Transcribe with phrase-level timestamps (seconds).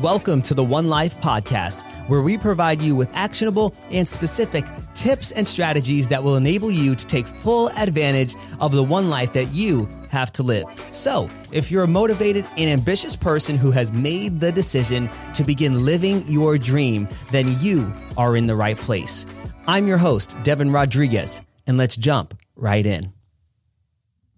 [0.00, 5.30] Welcome to the One Life podcast, where we provide you with actionable and specific tips
[5.30, 9.44] and strategies that will enable you to take full advantage of the one life that
[9.52, 10.64] you have to live.
[10.90, 15.84] So, if you're a motivated and ambitious person who has made the decision to begin
[15.84, 19.26] living your dream, then you are in the right place.
[19.68, 23.12] I'm your host, Devin Rodriguez, and let's jump right in.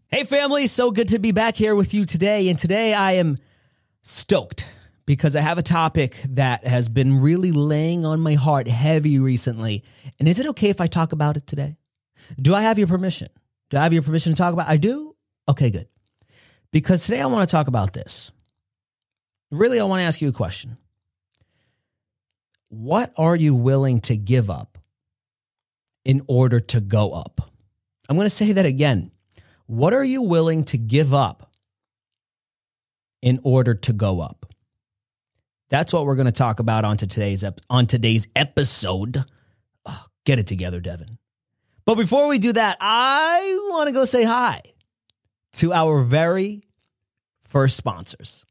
[0.09, 2.51] Hey, family, so good to be back here with you today.
[2.51, 3.39] And today I am
[4.03, 4.69] stoked
[5.07, 9.85] because I have a topic that has been really laying on my heart heavy recently.
[10.19, 11.77] And is it okay if I talk about it today?
[12.41, 13.29] Do I have your permission?
[13.71, 14.69] Do I have your permission to talk about?
[14.69, 14.73] It?
[14.73, 15.15] I do.
[15.49, 15.87] Okay, good.
[16.73, 18.33] Because today I want to talk about this.
[19.51, 20.77] Really, I want to ask you a question.
[22.69, 24.77] What are you willing to give up
[26.05, 27.53] in order to go up?
[28.09, 29.13] I'm going to say that again.
[29.67, 31.53] What are you willing to give up
[33.23, 34.53] in order to go up?
[35.69, 39.25] That's what we're going to talk about on today's ep- on today's episode.
[39.85, 41.19] Oh, get it together, Devin.
[41.85, 44.63] But before we do that, I want to go say hi
[45.55, 46.63] to our very
[47.43, 48.46] first sponsors.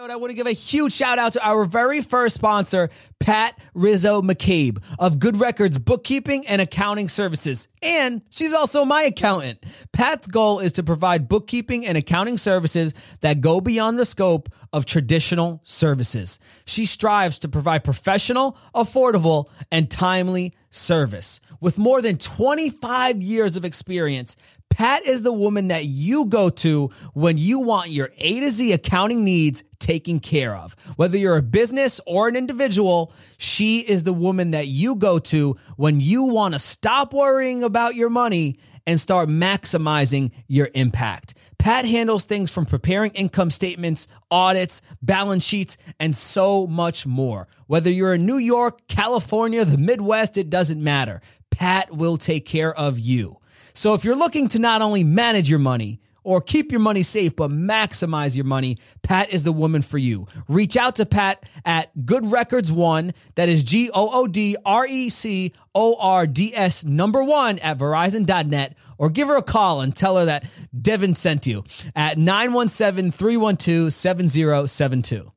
[0.00, 4.22] I want to give a huge shout out to our very first sponsor, Pat Rizzo
[4.22, 7.68] McCabe of Good Records Bookkeeping and Accounting Services.
[7.82, 9.58] And she's also my accountant.
[9.92, 14.86] Pat's goal is to provide bookkeeping and accounting services that go beyond the scope of
[14.86, 16.38] traditional services.
[16.64, 21.40] She strives to provide professional, affordable, and timely service.
[21.60, 24.36] With more than 25 years of experience,
[24.78, 28.72] Pat is the woman that you go to when you want your A to Z
[28.72, 30.76] accounting needs taken care of.
[30.94, 35.56] Whether you're a business or an individual, she is the woman that you go to
[35.76, 41.34] when you want to stop worrying about your money and start maximizing your impact.
[41.58, 47.48] Pat handles things from preparing income statements, audits, balance sheets, and so much more.
[47.66, 51.20] Whether you're in New York, California, the Midwest, it doesn't matter.
[51.50, 53.37] Pat will take care of you.
[53.78, 57.36] So if you're looking to not only manage your money, or keep your money safe
[57.36, 60.26] but maximize your money, Pat is the woman for you.
[60.48, 63.14] Reach out to Pat at Good Records One.
[63.36, 67.60] That is G O O D R E C O R D S number one
[67.60, 70.44] at Verizon.net or give her a call and tell her that
[70.78, 71.62] Devin sent you
[71.94, 75.32] at 917 312 7072.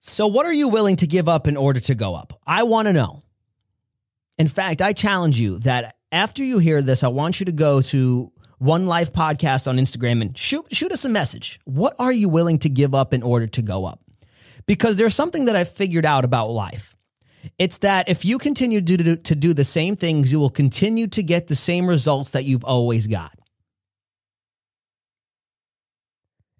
[0.00, 2.32] So, what are you willing to give up in order to go up?
[2.46, 3.22] I want to know.
[4.38, 7.82] In fact, I challenge you that after you hear this, I want you to go
[7.82, 11.60] to One Life Podcast on Instagram and shoot, shoot us a message.
[11.64, 14.00] What are you willing to give up in order to go up?
[14.66, 16.94] Because there's something that I've figured out about life.
[17.58, 21.06] It's that if you continue to do, to do the same things, you will continue
[21.08, 23.32] to get the same results that you've always got.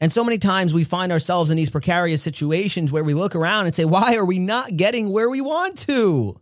[0.00, 3.66] And so many times we find ourselves in these precarious situations where we look around
[3.66, 6.40] and say, why are we not getting where we want to?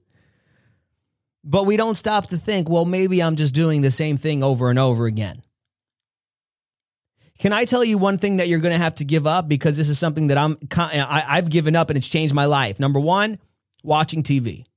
[1.48, 4.68] But we don't stop to think, well, maybe I'm just doing the same thing over
[4.68, 5.42] and over again.
[7.38, 9.76] Can I tell you one thing that you're going to have to give up because
[9.76, 12.80] this is something that I'm I've given up and it's changed my life.
[12.80, 13.38] Number 1,
[13.84, 14.64] watching TV.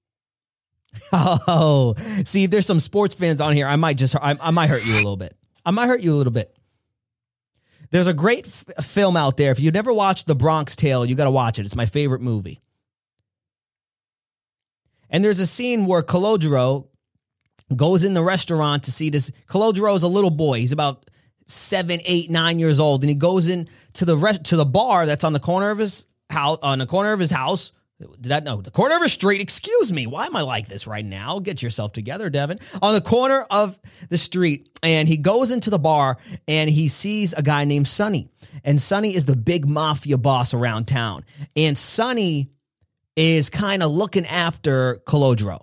[1.12, 1.94] Oh,
[2.26, 4.84] see, if there's some sports fans on here, I might just I, I might hurt
[4.86, 5.36] you a little bit.
[5.64, 6.56] I might hurt you a little bit.
[7.92, 9.52] There's a great f- film out there.
[9.52, 11.66] If you've never watched The Bronx Tale, you got to watch it.
[11.66, 12.60] It's my favorite movie.
[15.10, 16.88] And there's a scene where Calogero
[17.76, 19.32] goes in the restaurant to see this.
[19.48, 20.60] Calogero is a little boy.
[20.60, 21.10] He's about
[21.46, 25.06] seven, eight, nine years old, and he goes in to the rest to the bar
[25.06, 26.60] that's on the corner of his house.
[26.62, 27.72] On the corner of his house.
[28.00, 29.42] Did that know the corner of a street?
[29.42, 30.08] Excuse me.
[30.08, 31.40] Why am I like this right now?
[31.40, 32.60] Get yourself together, Devin.
[32.82, 33.78] On the corner of
[34.08, 38.30] the street, and he goes into the bar and he sees a guy named Sonny.
[38.64, 41.26] And Sonny is the big mafia boss around town.
[41.58, 42.52] And Sonny
[43.20, 45.60] is kind of looking after Calogero.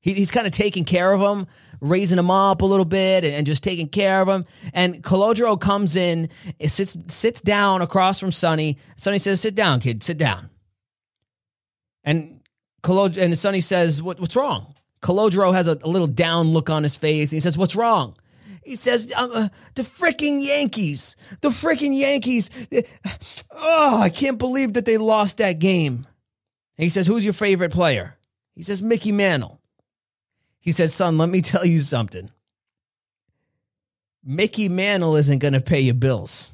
[0.00, 1.46] He, he's kind of taking care of him,
[1.82, 4.46] raising him up a little bit, and, and just taking care of him.
[4.72, 6.30] And Calogero comes in,
[6.66, 8.78] sits sits down across from Sonny.
[8.96, 10.02] Sonny says, "Sit down, kid.
[10.02, 10.48] Sit down."
[12.04, 12.40] And
[12.82, 16.82] Calogero and Sonny says, what, "What's wrong?" Calogero has a, a, little down look on
[16.82, 18.16] his face, and he says, "What's wrong?"
[18.64, 22.48] He says, uh, uh "The freaking Yankees, the freaking Yankees.
[23.60, 26.06] Oh, I can't believe that they lost that game."
[26.78, 28.16] And he says, Who's your favorite player?
[28.54, 29.60] He says, Mickey Mantle.
[30.60, 32.30] He says, Son, let me tell you something.
[34.24, 36.50] Mickey Mantle isn't going to pay your bills.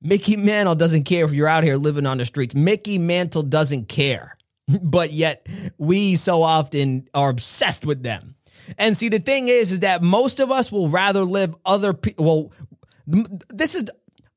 [0.00, 2.54] Mickey Mantle doesn't care if you're out here living on the streets.
[2.54, 4.36] Mickey Mantle doesn't care.
[4.80, 5.46] But yet
[5.76, 8.34] we so often are obsessed with them.
[8.78, 12.24] And see, the thing is, is that most of us will rather live other people.
[12.24, 12.52] Well,
[13.50, 13.90] this is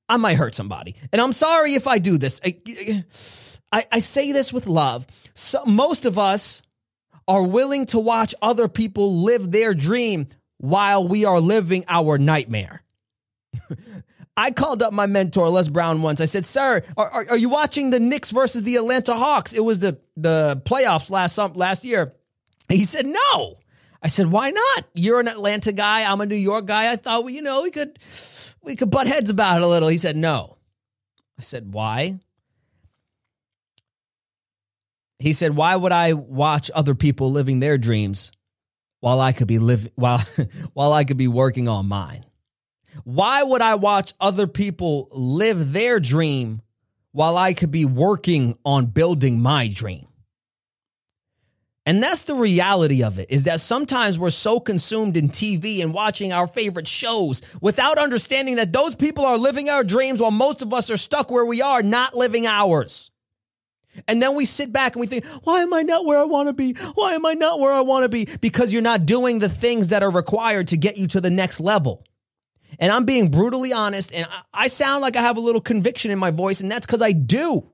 [0.09, 0.95] I might hurt somebody.
[1.12, 2.41] And I'm sorry if I do this.
[2.44, 3.06] I, I,
[3.72, 5.06] I say this with love.
[5.34, 6.62] So, most of us
[7.28, 10.28] are willing to watch other people live their dream
[10.58, 12.84] while we are living our nightmare.
[14.38, 16.22] I called up my mentor, Les Brown, once.
[16.22, 19.54] I said, Sir, are, are, are, you watching the Knicks versus the Atlanta Hawks?
[19.54, 22.14] It was the, the playoffs last, last year.
[22.69, 23.56] He said, No.
[24.02, 24.86] I said, Why not?
[24.94, 26.10] You're an Atlanta guy.
[26.10, 26.92] I'm a New York guy.
[26.92, 27.98] I thought, well, you know, we could
[28.62, 29.90] we could butt heads about it a little.
[29.90, 30.58] He said, No.
[31.40, 32.19] I said, Why?
[35.19, 38.31] He said, Why would I watch other people living their dreams
[39.00, 40.19] while I could be living while
[40.74, 42.25] while I could be working on mine?
[43.04, 46.62] Why would I watch other people live their dream
[47.12, 50.08] while I could be working on building my dream?
[51.86, 55.94] And that's the reality of it is that sometimes we're so consumed in TV and
[55.94, 60.62] watching our favorite shows without understanding that those people are living our dreams while most
[60.62, 63.10] of us are stuck where we are, not living ours.
[64.07, 66.49] And then we sit back and we think, why am I not where I want
[66.49, 66.73] to be?
[66.95, 68.27] Why am I not where I want to be?
[68.41, 71.59] Because you're not doing the things that are required to get you to the next
[71.59, 72.05] level.
[72.79, 76.19] And I'm being brutally honest, and I sound like I have a little conviction in
[76.19, 77.71] my voice, and that's because I do.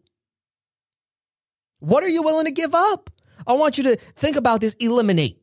[1.79, 3.09] What are you willing to give up?
[3.45, 5.39] I want you to think about this eliminate.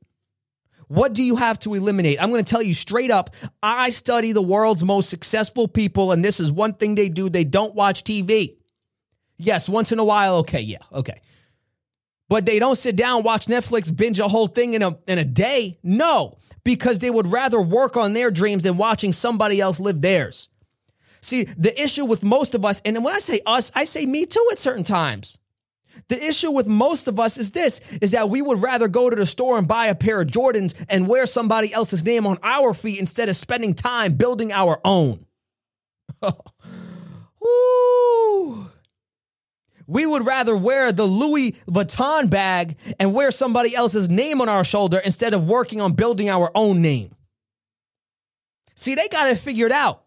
[0.89, 2.21] What do you have to eliminate?
[2.21, 3.35] I'm going to tell you straight up.
[3.63, 7.45] I study the world's most successful people, and this is one thing they do they
[7.45, 8.57] don't watch TV.
[9.41, 11.21] Yes, once in a while, okay, yeah, okay.
[12.29, 15.25] But they don't sit down, watch Netflix, binge a whole thing in a, in a
[15.25, 15.79] day.
[15.83, 20.49] No, because they would rather work on their dreams than watching somebody else live theirs.
[21.23, 24.27] See, the issue with most of us, and when I say us, I say me
[24.27, 25.39] too at certain times.
[26.09, 29.17] The issue with most of us is this is that we would rather go to
[29.17, 32.75] the store and buy a pair of Jordans and wear somebody else's name on our
[32.75, 35.27] feet instead of spending time building our own.
[37.41, 38.71] Woo.
[39.91, 44.63] We would rather wear the Louis Vuitton bag and wear somebody else's name on our
[44.63, 47.13] shoulder instead of working on building our own name.
[48.77, 50.05] See, they got it figured out.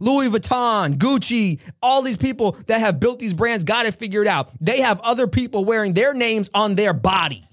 [0.00, 4.50] Louis Vuitton, Gucci, all these people that have built these brands got it figured out.
[4.60, 7.46] They have other people wearing their names on their body.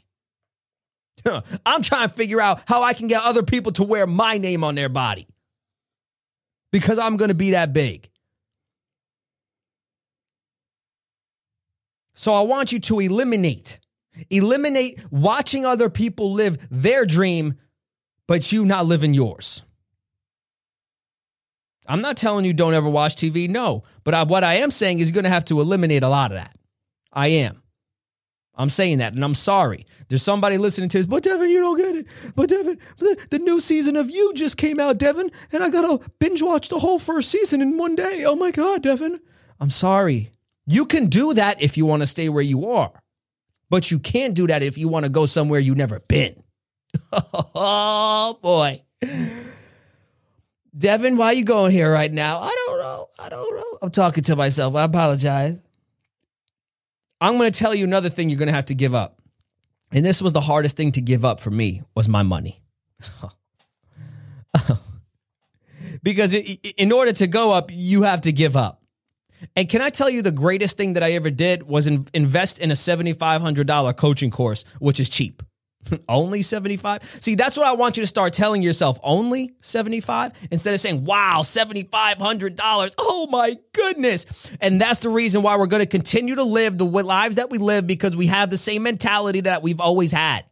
[1.64, 4.64] I'm trying to figure out how I can get other people to wear my name
[4.64, 5.28] on their body
[6.72, 8.11] because I'm going to be that big.
[12.14, 13.80] So I want you to eliminate,
[14.30, 17.56] eliminate watching other people live their dream,
[18.28, 19.64] but you not living yours.
[21.88, 23.84] I'm not telling you don't ever watch TV, no.
[24.04, 26.32] But I, what I am saying is you're going to have to eliminate a lot
[26.32, 26.56] of that.
[27.12, 27.62] I am.
[28.56, 29.86] I'm saying that, and I'm sorry.
[30.08, 32.08] There's somebody listening to this, but Devin, you don't get it.
[32.36, 35.82] But Devin, the, the new season of You just came out, Devin, and I got
[35.82, 38.24] to binge watch the whole first season in one day.
[38.26, 39.20] Oh my God, Devin.
[39.60, 40.32] I'm sorry.
[40.72, 42.94] You can do that if you want to stay where you are,
[43.70, 46.42] but you can't do that if you want to go somewhere you've never been.
[47.14, 48.82] oh boy.
[50.78, 52.40] Devin, why are you going here right now?
[52.40, 53.10] I don't know.
[53.20, 53.78] I don't know.
[53.82, 54.74] I'm talking to myself.
[54.76, 55.62] I apologize.
[57.20, 59.22] I'm going to tell you another thing you're going to have to give up.
[59.92, 62.60] And this was the hardest thing to give up for me was my money.
[66.04, 68.81] because in order to go up, you have to give up.
[69.56, 72.72] And can I tell you the greatest thing that I ever did was invest in
[72.72, 75.44] a $7,500 coaching course, which is cheap.
[76.08, 79.00] only 75 see that's what i want you to start telling yourself.
[79.04, 84.52] Only 75 instead of saying wow $7500 oh my goodness.
[84.62, 87.58] And that's the reason why we're going to continue to live the lives that we
[87.58, 90.46] live because we have the same mentality that we've always had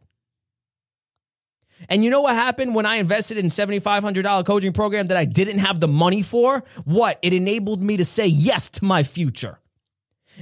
[1.90, 5.58] and you know what happened when I invested in $7,500 coaching program that I didn't
[5.58, 6.62] have the money for?
[6.84, 7.18] What?
[7.20, 9.58] It enabled me to say yes to my future.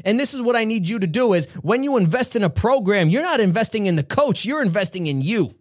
[0.04, 2.50] And this is what I need you to do is when you invest in a
[2.50, 5.54] program, you're not investing in the coach, you're investing in you.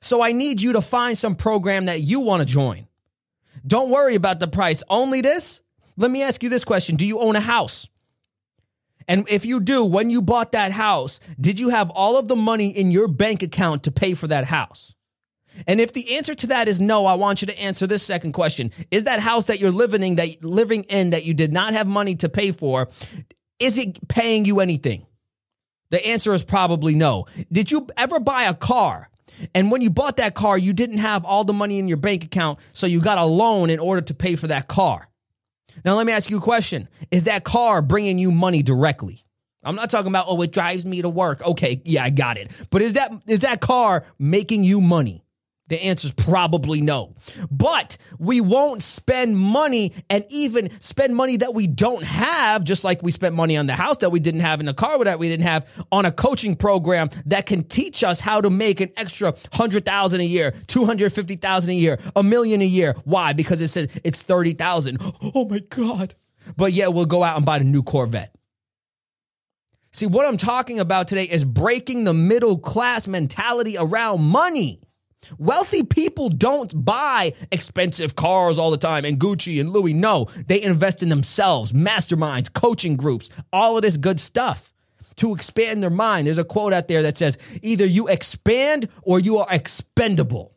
[0.00, 2.86] So I need you to find some program that you want to join.
[3.66, 4.82] Don't worry about the price.
[4.90, 5.62] Only this.
[5.96, 6.96] Let me ask you this question.
[6.96, 7.88] Do you own a house?
[9.08, 12.36] And if you do, when you bought that house, did you have all of the
[12.36, 14.94] money in your bank account to pay for that house?
[15.66, 18.32] And if the answer to that is no, I want you to answer this second
[18.32, 18.72] question.
[18.90, 21.86] Is that house that you're living in that living in that you did not have
[21.86, 22.88] money to pay for,
[23.58, 25.06] is it paying you anything?
[25.90, 27.26] The answer is probably no.
[27.52, 29.08] Did you ever buy a car?
[29.54, 32.24] And when you bought that car, you didn't have all the money in your bank
[32.24, 35.08] account, so you got a loan in order to pay for that car.
[35.84, 36.88] Now, let me ask you a question.
[37.10, 39.24] Is that car bringing you money directly?
[39.64, 41.42] I'm not talking about, oh, it drives me to work.
[41.42, 42.50] Okay, yeah, I got it.
[42.70, 45.23] But is that is that car making you money?
[45.68, 47.14] The answer is probably no.
[47.50, 53.02] But we won't spend money and even spend money that we don't have, just like
[53.02, 55.28] we spent money on the house that we didn't have in the car that we
[55.28, 59.30] didn't have on a coaching program that can teach us how to make an extra
[59.30, 62.94] 100,000 a year, 250,000 a year, a million a year.
[63.04, 63.32] Why?
[63.32, 64.98] Because it says it's 30,000.
[65.36, 66.14] Oh my God.
[66.56, 68.34] But yet we'll go out and buy a new Corvette.
[69.92, 74.80] See, what I'm talking about today is breaking the middle class mentality around money.
[75.38, 79.92] Wealthy people don't buy expensive cars all the time and Gucci and Louis.
[79.92, 84.72] No, they invest in themselves, masterminds, coaching groups, all of this good stuff
[85.16, 86.26] to expand their mind.
[86.26, 90.54] There's a quote out there that says either you expand or you are expendable.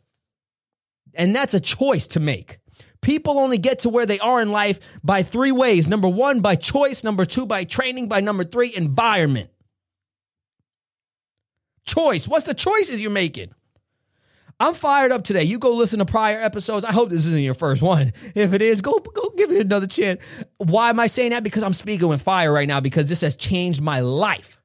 [1.14, 2.60] And that's a choice to make.
[3.02, 5.88] People only get to where they are in life by three ways.
[5.88, 7.04] Number one, by choice.
[7.04, 8.08] Number two, by training.
[8.08, 9.50] By number three, environment.
[11.86, 12.28] Choice.
[12.28, 13.52] What's the choices you're making?
[14.60, 15.44] I'm fired up today.
[15.44, 16.84] You go listen to prior episodes.
[16.84, 18.12] I hope this isn't your first one.
[18.34, 20.44] If it is, go go give it another chance.
[20.58, 21.44] Why am I saying that?
[21.44, 24.60] Because I'm speaking with fire right now because this has changed my life.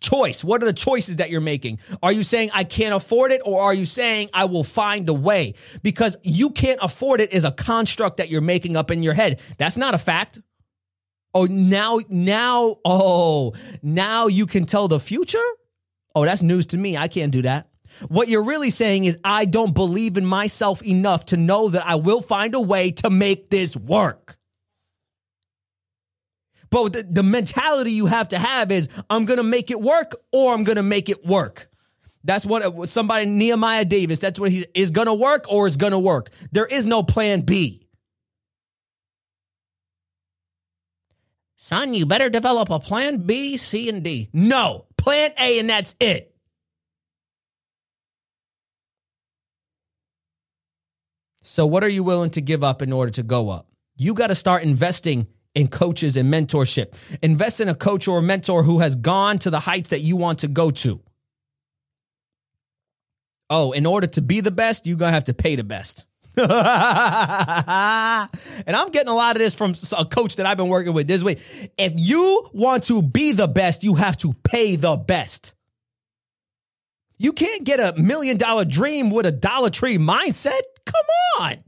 [0.00, 0.42] Choice.
[0.42, 1.78] What are the choices that you're making?
[2.02, 5.14] Are you saying I can't afford it or are you saying I will find a
[5.14, 5.54] way?
[5.84, 9.40] Because you can't afford it is a construct that you're making up in your head.
[9.58, 10.40] That's not a fact.
[11.34, 15.38] Oh, now now oh, now you can tell the future?
[16.16, 16.96] Oh, that's news to me.
[16.96, 17.68] I can't do that.
[18.08, 21.96] What you're really saying is, I don't believe in myself enough to know that I
[21.96, 24.36] will find a way to make this work.
[26.70, 30.16] But the, the mentality you have to have is, I'm going to make it work
[30.32, 31.68] or I'm going to make it work.
[32.24, 35.92] That's what somebody, Nehemiah Davis, that's what he is going to work or is going
[35.92, 36.30] to work.
[36.50, 37.88] There is no plan B.
[41.56, 44.28] Son, you better develop a plan B, C, and D.
[44.32, 46.31] No, plan A, and that's it.
[51.52, 53.68] So, what are you willing to give up in order to go up?
[53.98, 56.94] You got to start investing in coaches and mentorship.
[57.22, 60.16] Invest in a coach or a mentor who has gone to the heights that you
[60.16, 61.02] want to go to.
[63.50, 66.06] Oh, in order to be the best, you're going to have to pay the best.
[66.38, 68.28] and I'm
[68.88, 71.38] getting a lot of this from a coach that I've been working with this week.
[71.76, 75.52] If you want to be the best, you have to pay the best.
[77.18, 80.62] You can't get a million dollar dream with a Dollar Tree mindset.
[80.86, 81.06] Come
[81.40, 81.64] on.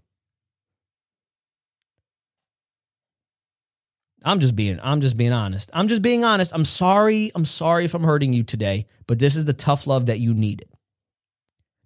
[4.25, 5.71] I'm just being I'm just being honest.
[5.75, 6.52] I'm just being honest.
[6.54, 7.30] I'm sorry.
[7.35, 10.33] I'm sorry if I'm hurting you today, but this is the tough love that you
[10.33, 10.68] needed.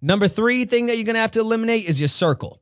[0.01, 2.61] Number 3 thing that you're going to have to eliminate is your circle.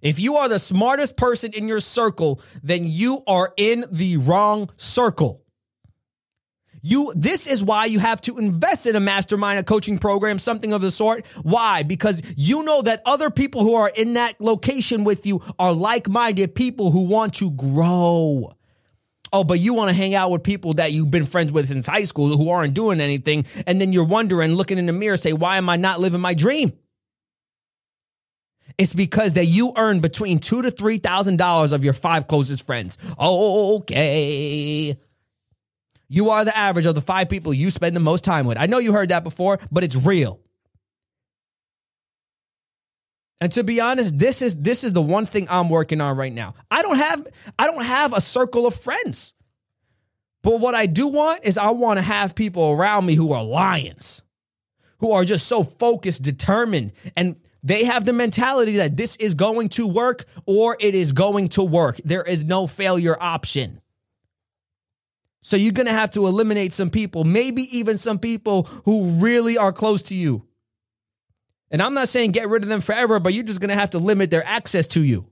[0.00, 4.70] If you are the smartest person in your circle, then you are in the wrong
[4.76, 5.42] circle.
[6.82, 10.72] You this is why you have to invest in a mastermind, a coaching program, something
[10.72, 11.26] of the sort.
[11.42, 11.82] Why?
[11.82, 16.54] Because you know that other people who are in that location with you are like-minded
[16.54, 18.52] people who want to grow.
[19.32, 21.86] Oh, but you want to hang out with people that you've been friends with since
[21.86, 25.32] high school who aren't doing anything, and then you're wondering, looking in the mirror, say,
[25.32, 26.72] "Why am I not living my dream?"
[28.78, 32.64] It's because that you earn between two to three thousand dollars of your five closest
[32.64, 32.96] friends.
[33.18, 34.96] Oh, okay.
[36.08, 38.58] You are the average of the five people you spend the most time with.
[38.58, 40.40] I know you heard that before, but it's real.
[43.40, 46.32] And to be honest, this is this is the one thing I'm working on right
[46.32, 46.54] now.
[46.70, 47.26] I don't have
[47.58, 49.34] I don't have a circle of friends.
[50.42, 53.44] But what I do want is I want to have people around me who are
[53.44, 54.22] lions,
[54.98, 59.68] who are just so focused, determined, and they have the mentality that this is going
[59.70, 62.00] to work or it is going to work.
[62.04, 63.80] There is no failure option.
[65.48, 69.56] So you're going to have to eliminate some people, maybe even some people who really
[69.56, 70.46] are close to you.
[71.70, 73.92] And I'm not saying get rid of them forever, but you're just going to have
[73.92, 75.30] to limit their access to you.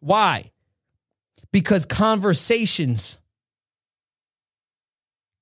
[0.00, 0.50] Why?
[1.52, 3.18] Because conversations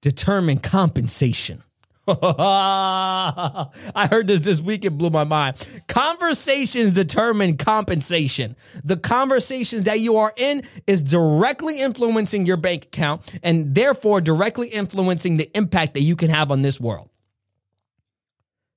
[0.00, 1.64] determine compensation.
[2.06, 4.84] I heard this this week.
[4.84, 5.66] It blew my mind.
[5.88, 8.56] Conversations determine compensation.
[8.84, 14.68] The conversations that you are in is directly influencing your bank account and therefore directly
[14.68, 17.08] influencing the impact that you can have on this world.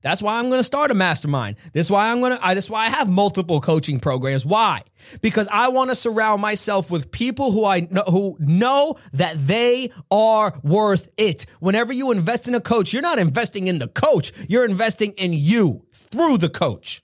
[0.01, 1.57] That's why I'm going to start a mastermind.
[1.73, 4.45] That's why I'm going to, that's why I have multiple coaching programs.
[4.45, 4.83] Why?
[5.21, 9.91] Because I want to surround myself with people who I know, who know that they
[10.11, 11.47] are worth it.
[11.59, 14.31] Whenever you invest in a coach, you're not investing in the coach.
[14.47, 17.01] You're investing in you through the coach.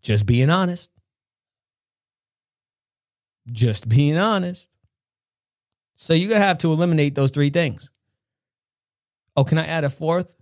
[0.00, 0.90] Just being honest.
[3.52, 4.70] Just being honest.
[5.96, 7.90] So you're going to have to eliminate those three things.
[9.36, 10.34] Oh, can I add a fourth?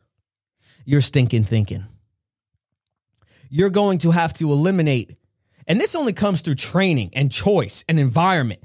[0.85, 1.85] You're stinking thinking.
[3.49, 5.17] You're going to have to eliminate,
[5.67, 8.61] and this only comes through training and choice and environment.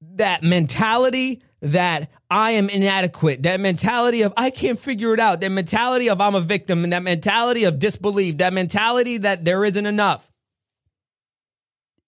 [0.00, 5.50] That mentality that I am inadequate, that mentality of I can't figure it out, that
[5.50, 9.86] mentality of I'm a victim, and that mentality of disbelief, that mentality that there isn't
[9.86, 10.30] enough.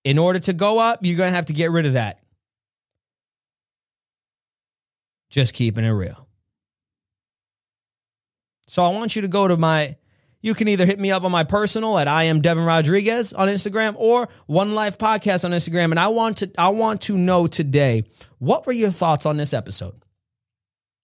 [0.04, 2.21] In order to go up, you're going to have to get rid of that.
[5.32, 6.28] Just keeping it real.
[8.68, 9.96] So I want you to go to my,
[10.42, 13.48] you can either hit me up on my personal at I am Devin Rodriguez on
[13.48, 15.86] Instagram or One Life Podcast on Instagram.
[15.86, 18.04] And I want to, I want to know today,
[18.38, 20.04] what were your thoughts on this episode?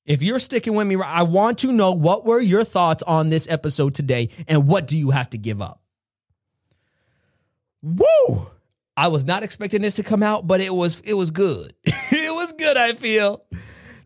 [0.05, 3.49] If you're sticking with me, I want to know what were your thoughts on this
[3.49, 5.83] episode today and what do you have to give up?
[7.83, 8.51] Woo!
[8.95, 11.75] I was not expecting this to come out, but it was it was good.
[11.85, 13.45] it was good, I feel.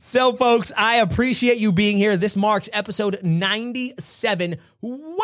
[0.05, 2.17] So, folks, I appreciate you being here.
[2.17, 4.57] This marks episode 97.
[4.81, 5.23] Whoa!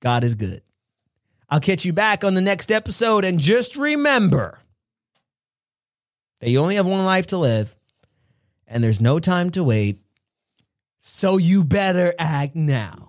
[0.00, 0.62] God is good.
[1.50, 3.24] I'll catch you back on the next episode.
[3.24, 4.60] And just remember
[6.38, 7.76] that you only have one life to live
[8.68, 9.98] and there's no time to wait.
[11.00, 13.03] So, you better act now.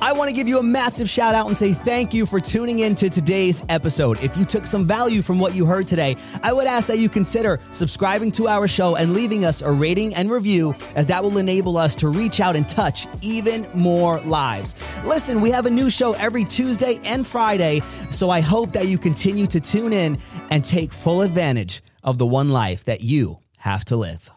[0.00, 2.78] I want to give you a massive shout out and say thank you for tuning
[2.78, 4.22] in to today's episode.
[4.22, 7.08] If you took some value from what you heard today, I would ask that you
[7.08, 11.36] consider subscribing to our show and leaving us a rating and review, as that will
[11.38, 14.76] enable us to reach out and touch even more lives.
[15.04, 18.98] Listen, we have a new show every Tuesday and Friday, so I hope that you
[18.98, 20.16] continue to tune in
[20.50, 24.30] and take full advantage of the one life that you have to live.